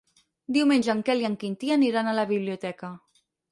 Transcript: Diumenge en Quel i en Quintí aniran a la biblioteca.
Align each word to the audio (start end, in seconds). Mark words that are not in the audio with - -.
Diumenge 0.55 0.89
en 0.93 1.03
Quel 1.09 1.21
i 1.25 1.27
en 1.29 1.35
Quintí 1.45 1.71
aniran 1.77 2.11
a 2.11 2.17
la 2.23 2.27
biblioteca. 2.35 2.93